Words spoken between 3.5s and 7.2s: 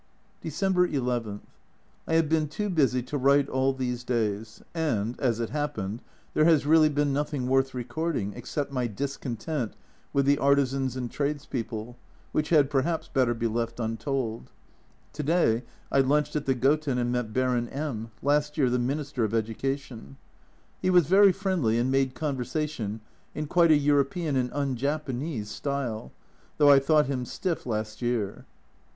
these days, and as it happened, there has really been